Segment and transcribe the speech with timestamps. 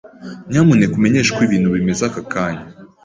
[0.49, 2.65] Nyamuneka umenyeshe uko ibintu bimeze ako kanya?